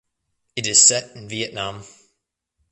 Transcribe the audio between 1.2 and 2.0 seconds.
Vietnam.